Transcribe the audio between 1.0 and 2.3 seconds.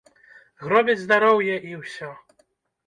здароўе і ўсё.